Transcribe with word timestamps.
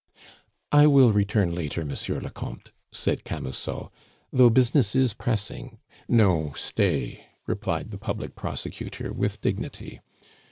"I 0.71 0.87
will 0.87 1.13
return 1.13 1.53
later, 1.53 1.85
Monsieur 1.85 2.19
le 2.19 2.31
Comte," 2.31 2.71
said 2.91 3.23
Camusot. 3.23 3.91
"Though 4.33 4.49
business 4.49 4.95
is 4.95 5.13
pressing" 5.13 5.77
"No, 6.23 6.53
stay," 6.55 7.27
replied 7.45 7.91
the 7.91 7.99
public 7.99 8.33
prosecutor 8.35 9.13
with 9.13 9.41
dignity. 9.41 10.01